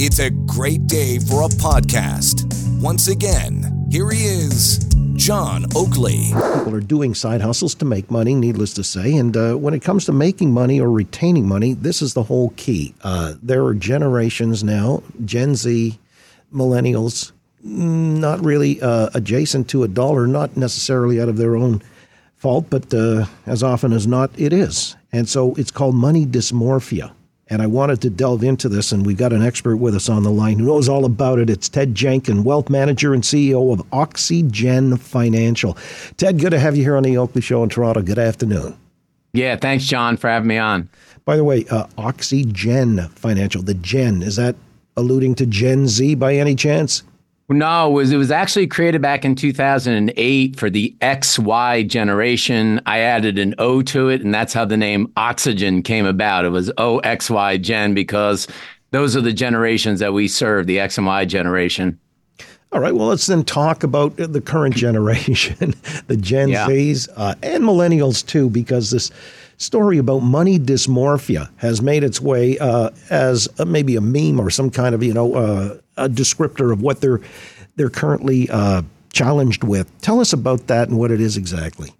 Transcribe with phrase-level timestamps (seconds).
[0.00, 2.46] It's a great day for a podcast.
[2.80, 4.78] Once again, here he is,
[5.14, 6.26] John Oakley.
[6.30, 9.16] People are doing side hustles to make money, needless to say.
[9.16, 12.50] And uh, when it comes to making money or retaining money, this is the whole
[12.50, 12.94] key.
[13.02, 15.98] Uh, there are generations now, Gen Z,
[16.54, 17.32] millennials,
[17.66, 21.82] mm, not really uh, adjacent to a dollar, not necessarily out of their own
[22.36, 24.94] fault, but uh, as often as not, it is.
[25.10, 27.10] And so it's called money dysmorphia.
[27.50, 30.22] And I wanted to delve into this, and we've got an expert with us on
[30.22, 31.48] the line who knows all about it.
[31.48, 35.76] It's Ted Jenkin, wealth manager and CEO of Oxygen Financial.
[36.18, 38.02] Ted, good to have you here on the Oakley Show in Toronto.
[38.02, 38.76] Good afternoon.
[39.32, 40.90] Yeah, thanks, John, for having me on.
[41.24, 44.56] By the way, uh, Oxygen Financial, the Gen, is that
[44.96, 47.02] alluding to Gen Z by any chance?
[47.50, 52.80] No, it was, it was actually created back in 2008 for the XY generation.
[52.84, 56.44] I added an O to it, and that's how the name Oxygen came about.
[56.44, 58.48] It was OXY Gen because
[58.90, 61.98] those are the generations that we serve, the X and Y generation.
[62.70, 65.74] All right, well, let's then talk about the current generation,
[66.06, 66.66] the Gen yeah.
[66.66, 69.10] Zs uh, and millennials too, because this
[69.56, 74.50] story about money dysmorphia has made its way uh, as a, maybe a meme or
[74.50, 77.20] some kind of you know uh, a descriptor of what they're
[77.76, 78.82] they're currently uh,
[79.12, 79.90] challenged with.
[80.00, 81.92] Tell us about that and what it is exactly.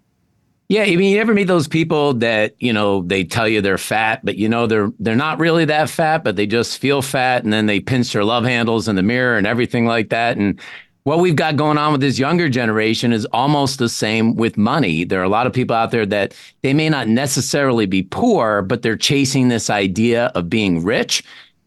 [0.67, 3.79] Yeah, I mean, you ever meet those people that you know they tell you they're
[3.79, 7.43] fat, but you know they're they're not really that fat, but they just feel fat,
[7.43, 10.37] and then they pinch their love handles in the mirror and everything like that.
[10.37, 10.59] And
[11.03, 15.03] what we've got going on with this younger generation is almost the same with money.
[15.03, 18.61] There are a lot of people out there that they may not necessarily be poor,
[18.61, 21.23] but they're chasing this idea of being rich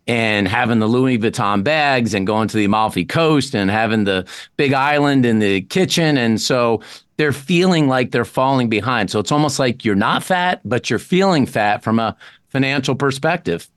[0.06, 4.26] and having the Louis Vuitton bags and going to the Amalfi Coast and having the
[4.56, 6.16] big island in the kitchen.
[6.16, 6.80] And so
[7.16, 9.10] they're feeling like they're falling behind.
[9.10, 12.16] So it's almost like you're not fat, but you're feeling fat from a
[12.48, 13.68] financial perspective.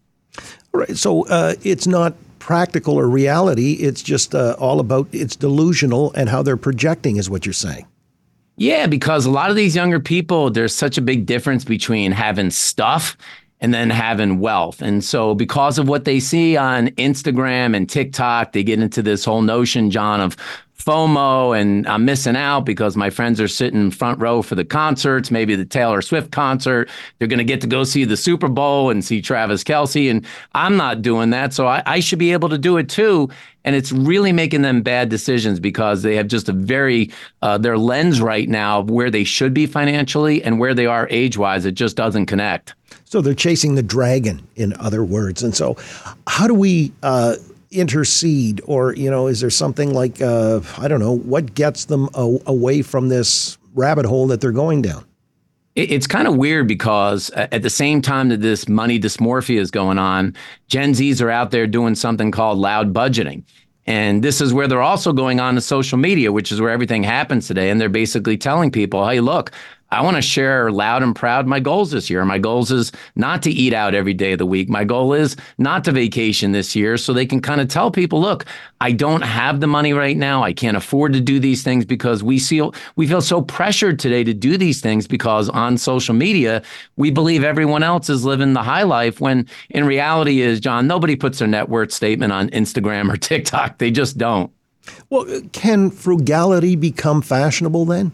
[0.72, 0.98] Right.
[0.98, 3.74] So uh, it's not practical or reality.
[3.74, 7.86] It's just uh, all about it's delusional and how they're projecting, is what you're saying.
[8.58, 12.52] Yeah, because a lot of these younger people, there's such a big difference between having
[12.52, 13.18] stuff
[13.62, 14.82] and then having wealth.
[14.82, 19.26] And so, because of what they see on Instagram and TikTok, they get into this
[19.26, 20.36] whole notion, John, of
[20.86, 25.32] FOMO and I'm missing out because my friends are sitting front row for the concerts,
[25.32, 26.90] maybe the Taylor Swift concert.
[27.18, 30.12] They're going to get to go see the Super Bowl and see Travis Kelce.
[30.12, 31.54] And I'm not doing that.
[31.54, 33.30] So I, I, should be able to do it too.
[33.64, 37.10] And it's really making them bad decisions because they have just a very,
[37.42, 41.08] uh, their lens right now of where they should be financially and where they are
[41.10, 41.66] age wise.
[41.66, 42.76] It just doesn't connect.
[43.06, 45.44] So they're chasing the dragon, in other words.
[45.44, 45.78] And so,
[46.28, 47.36] how do we, uh,
[47.72, 52.08] intercede or you know is there something like uh, i don't know what gets them
[52.14, 55.04] a- away from this rabbit hole that they're going down
[55.76, 59.98] it's kind of weird because at the same time that this money dysmorphia is going
[59.98, 60.34] on
[60.68, 63.44] gen z's are out there doing something called loud budgeting
[63.88, 67.04] and this is where they're also going on to social media, which is where everything
[67.04, 67.70] happens today.
[67.70, 69.52] And they're basically telling people, hey, look,
[69.96, 72.26] I want to share loud and proud my goals this year.
[72.26, 74.68] My goals is not to eat out every day of the week.
[74.68, 78.20] My goal is not to vacation this year so they can kind of tell people,
[78.20, 78.46] look,
[78.82, 80.44] I don't have the money right now.
[80.44, 84.26] I can't afford to do these things because we feel we feel so pressured today
[84.26, 86.62] to do these things because on social media,
[86.98, 91.16] we believe everyone else is living the high life when in reality is John, nobody
[91.16, 93.78] puts their net worth statement on Instagram or TikTok.
[93.78, 94.52] They just don't.
[95.10, 98.12] Well, can frugality become fashionable then?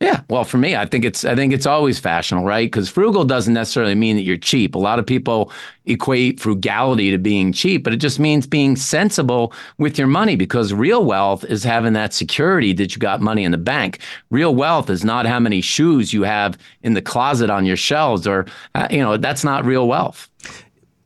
[0.00, 2.64] Yeah, well, for me, I think it's I think it's always fashionable, right?
[2.64, 4.74] Because frugal doesn't necessarily mean that you're cheap.
[4.74, 5.52] A lot of people
[5.84, 10.36] equate frugality to being cheap, but it just means being sensible with your money.
[10.36, 13.98] Because real wealth is having that security that you got money in the bank.
[14.30, 18.26] Real wealth is not how many shoes you have in the closet on your shelves,
[18.26, 20.30] or uh, you know, that's not real wealth.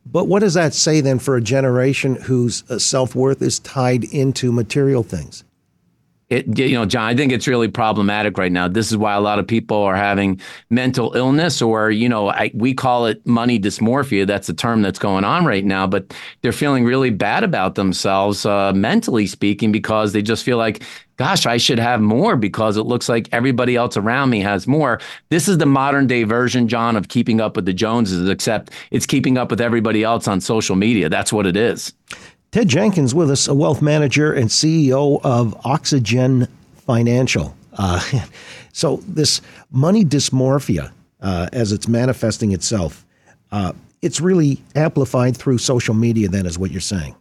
[0.07, 4.05] But what does that say then for a generation whose uh, self worth is tied
[4.05, 5.43] into material things?
[6.31, 8.67] It, you know, John, I think it's really problematic right now.
[8.67, 10.41] This is why a lot of people are having
[10.71, 14.27] mental illness, or you know, I, we call it money dysmorphia.
[14.27, 15.87] That's the term that's going on right now.
[15.87, 20.83] But they're feeling really bad about themselves, uh, mentally speaking, because they just feel like,
[21.17, 25.01] gosh, I should have more because it looks like everybody else around me has more.
[25.29, 29.07] This is the modern day version, John, of keeping up with the Joneses, except it's
[29.07, 31.09] keeping up with everybody else on social media.
[31.09, 31.93] That's what it is.
[32.55, 36.47] Ted Jenkins with us, a wealth manager and CEO of Oxygen
[36.77, 37.53] Financial.
[37.73, 38.01] Uh,
[38.73, 39.41] so, this
[39.73, 43.05] money dysmorphia, uh, as it's manifesting itself,
[43.51, 43.73] uh,
[44.03, 47.17] it's really amplified through social media, then, is what you're saying.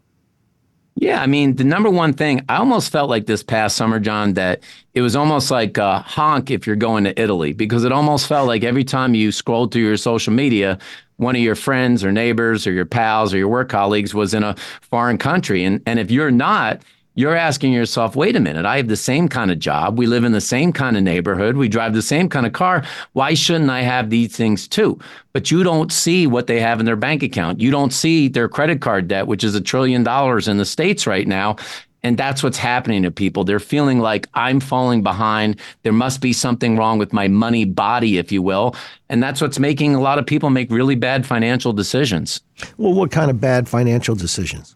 [0.95, 4.35] Yeah, I mean, the number one thing, I almost felt like this past summer, John,
[4.35, 4.61] that
[4.93, 8.47] it was almost like a honk if you're going to Italy, because it almost felt
[8.47, 10.77] like every time you scrolled through your social media,
[11.17, 14.43] one of your friends or neighbors or your pals or your work colleagues was in
[14.43, 15.63] a foreign country.
[15.63, 16.81] And, and if you're not,
[17.15, 19.98] you're asking yourself, wait a minute, I have the same kind of job.
[19.98, 21.57] We live in the same kind of neighborhood.
[21.57, 22.83] We drive the same kind of car.
[23.13, 25.00] Why shouldn't I have these things too?
[25.31, 27.60] But you don't see what they have in their bank account.
[27.60, 31.06] You don't see their credit card debt, which is a trillion dollars in the States
[31.06, 31.57] right now.
[32.06, 33.45] And that's what's happening to people.
[33.45, 35.60] They're feeling like I'm falling behind.
[35.83, 38.75] There must be something wrong with my money body, if you will.
[39.07, 42.42] And that's what's making a lot of people make really bad financial decisions.
[42.77, 44.75] Well, what kind of bad financial decisions?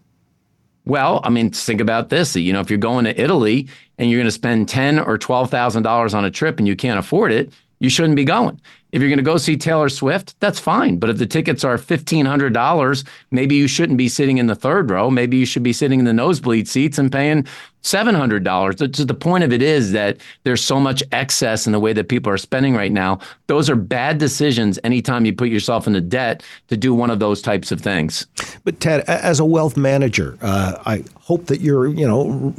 [0.88, 2.34] Well, I mean, think about this.
[2.36, 3.68] You know, if you're going to Italy
[3.98, 6.78] and you're going to spend ten or twelve thousand dollars on a trip and you
[6.78, 8.60] can't afford it, you shouldn't be going.
[8.92, 10.98] If you're going to go see Taylor Swift, that's fine.
[10.98, 15.12] But if the tickets are $1,500, maybe you shouldn't be sitting in the third row.
[15.12, 17.46] Maybe you should be sitting in the nosebleed seats and paying
[17.84, 19.08] $700.
[19.08, 22.32] The point of it is that there's so much excess in the way that people
[22.32, 23.20] are spending right now.
[23.48, 27.42] Those are bad decisions anytime you put yourself into debt to do one of those
[27.42, 28.26] types of things.
[28.64, 32.54] But Ted, as a wealth manager, uh, I hope that you're, you know,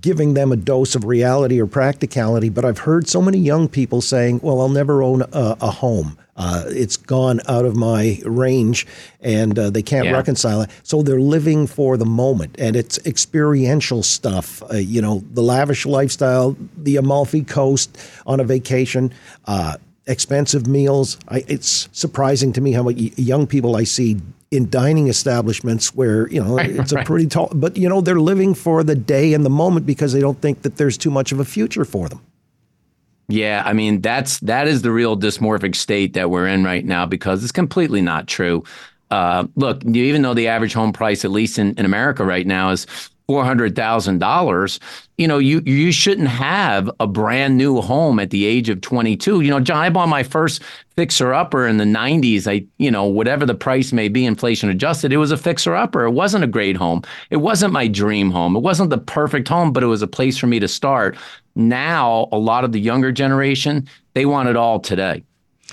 [0.00, 2.48] giving them a dose of reality or practicality.
[2.48, 6.18] But I've heard so many young people saying, well, I'll never own a, a home.
[6.34, 8.86] Uh, it's gone out of my range
[9.20, 10.12] and uh, they can't yeah.
[10.12, 10.70] reconcile it.
[10.82, 14.62] So they're living for the moment and it's experiential stuff.
[14.70, 19.12] Uh, you know, the lavish lifestyle, the Amalfi Coast on a vacation,
[19.44, 19.76] uh,
[20.06, 21.18] expensive meals.
[21.28, 24.20] I, it's surprising to me how many young people I see
[24.50, 28.20] in dining establishments where you know right, it's a pretty tall but you know they're
[28.20, 31.32] living for the day and the moment because they don't think that there's too much
[31.32, 32.20] of a future for them.
[33.28, 37.06] Yeah i mean that's that is the real dysmorphic state that we're in right now
[37.06, 38.62] because it's completely not true.
[39.10, 42.70] Uh, look even though the average home price at least in, in america right now
[42.70, 42.86] is
[43.32, 44.78] $400,000,
[45.16, 49.40] you know, you you shouldn't have a brand new home at the age of 22.
[49.40, 50.62] You know, John, I bought my first
[50.96, 52.46] fixer upper in the 90s.
[52.46, 56.04] I, you know, whatever the price may be, inflation adjusted, it was a fixer upper.
[56.04, 57.02] It wasn't a great home.
[57.30, 58.54] It wasn't my dream home.
[58.56, 61.16] It wasn't the perfect home, but it was a place for me to start.
[61.54, 65.24] Now, a lot of the younger generation, they want it all today.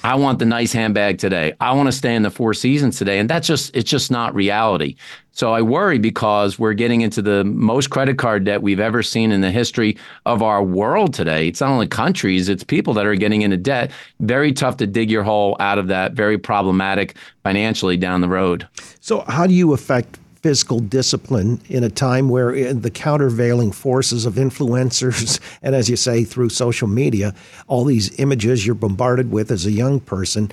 [0.03, 1.53] I want the nice handbag today.
[1.59, 3.19] I want to stay in the Four Seasons today.
[3.19, 4.95] And that's just, it's just not reality.
[5.31, 9.31] So I worry because we're getting into the most credit card debt we've ever seen
[9.31, 11.47] in the history of our world today.
[11.47, 13.91] It's not only countries, it's people that are getting into debt.
[14.19, 18.67] Very tough to dig your hole out of that, very problematic financially down the road.
[18.99, 24.25] So, how do you affect fiscal discipline in a time where uh, the countervailing forces
[24.25, 27.33] of influencers and as you say through social media
[27.67, 30.49] all these images you're bombarded with as a young person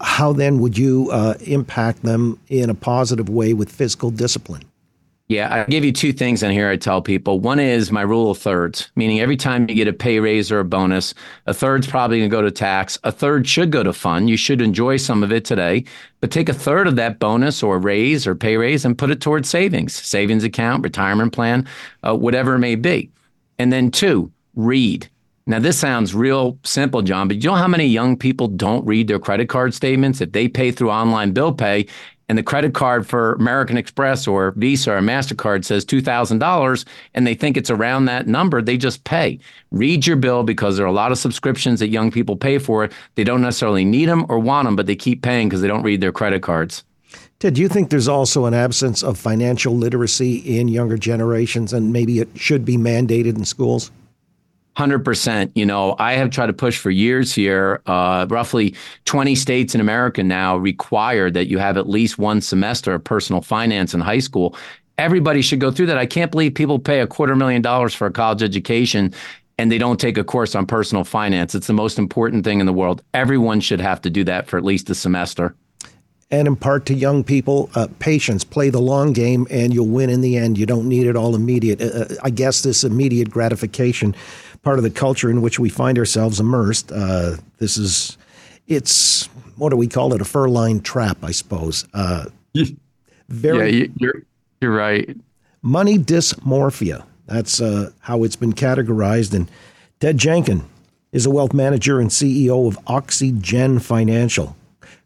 [0.00, 4.64] how then would you uh, impact them in a positive way with fiscal discipline
[5.30, 7.38] yeah, I give you two things in here I tell people.
[7.38, 10.58] One is my rule of thirds, meaning every time you get a pay raise or
[10.58, 11.14] a bonus,
[11.46, 12.98] a third's probably going to go to tax.
[13.04, 14.28] A third should go to fund.
[14.28, 15.84] You should enjoy some of it today,
[16.20, 19.20] but take a third of that bonus or raise or pay raise and put it
[19.20, 21.64] towards savings, savings account, retirement plan,
[22.02, 23.08] uh, whatever it may be.
[23.60, 25.08] And then two, read.
[25.46, 29.06] Now, this sounds real simple, John, but you know how many young people don't read
[29.06, 30.20] their credit card statements?
[30.20, 31.86] If they pay through online bill pay
[32.30, 37.34] and the credit card for American Express or Visa or MasterCard says $2,000 and they
[37.34, 39.40] think it's around that number, they just pay.
[39.72, 42.88] Read your bill because there are a lot of subscriptions that young people pay for.
[43.16, 45.82] They don't necessarily need them or want them, but they keep paying because they don't
[45.82, 46.84] read their credit cards.
[47.40, 51.92] Ted, do you think there's also an absence of financial literacy in younger generations and
[51.92, 53.90] maybe it should be mandated in schools?
[54.76, 55.50] 100%.
[55.54, 57.82] You know, I have tried to push for years here.
[57.86, 58.74] Uh, roughly
[59.04, 63.42] 20 states in America now require that you have at least one semester of personal
[63.42, 64.56] finance in high school.
[64.98, 65.98] Everybody should go through that.
[65.98, 69.14] I can't believe people pay a quarter million dollars for a college education
[69.58, 71.54] and they don't take a course on personal finance.
[71.54, 73.02] It's the most important thing in the world.
[73.12, 75.54] Everyone should have to do that for at least a semester
[76.30, 78.44] and impart to young people uh, patience.
[78.44, 80.58] Play the long game, and you'll win in the end.
[80.58, 81.80] You don't need it all immediate.
[81.80, 84.14] Uh, uh I guess this immediate gratification
[84.62, 86.92] part of the culture in which we find ourselves immersed.
[86.92, 88.18] Uh, this is,
[88.68, 90.20] it's, what do we call it?
[90.20, 91.86] A fur-lined trap, I suppose.
[91.94, 92.26] Uh,
[93.28, 94.22] very, yeah, you're,
[94.60, 95.16] you're right.
[95.62, 97.04] Money dysmorphia.
[97.26, 99.34] That's uh, how it's been categorized.
[99.34, 99.50] And
[100.00, 100.64] Ted Jenkin
[101.12, 104.56] is a wealth manager and CEO of Oxygen Financial.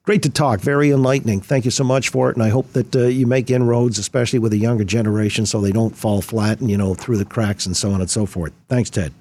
[0.05, 0.61] Great to talk.
[0.61, 1.41] Very enlightening.
[1.41, 4.39] Thank you so much for it, and I hope that uh, you make inroads, especially
[4.39, 7.65] with the younger generation, so they don't fall flat and you know through the cracks
[7.65, 8.53] and so on and so forth.
[8.69, 9.15] Thanks, Ted.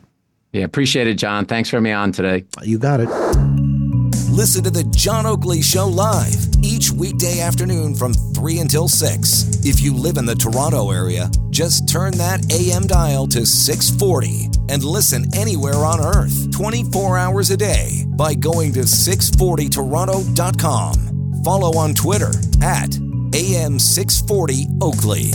[0.51, 1.45] Yeah, appreciate it, John.
[1.45, 2.43] Thanks for me on today.
[2.61, 3.72] You got it.
[4.33, 9.63] Listen to The John Oakley Show live each weekday afternoon from 3 until 6.
[9.63, 14.83] If you live in the Toronto area, just turn that AM dial to 640 and
[14.83, 21.43] listen anywhere on earth 24 hours a day by going to 640toronto.com.
[21.43, 22.31] Follow on Twitter
[22.63, 25.29] at AM640 Oakley.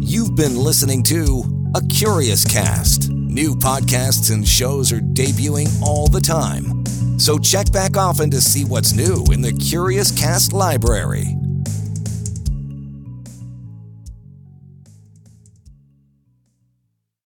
[0.00, 1.44] You've been listening to
[1.76, 3.08] A Curious Cast.
[3.08, 6.75] New podcasts and shows are debuting all the time.
[7.16, 11.35] So check back often to see what's new in the Curious Cast library.